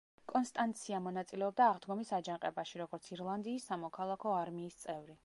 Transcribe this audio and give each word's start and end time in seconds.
კონსტანცია 0.29 1.01
მონაწილეობდა 1.07 1.67
აღდგომის 1.73 2.13
აჯანყებაში, 2.19 2.81
როგორც 2.83 3.13
ირლანდიის 3.17 3.71
სამოქალაქო 3.73 4.37
არმიის 4.43 4.85
წევრი. 4.87 5.17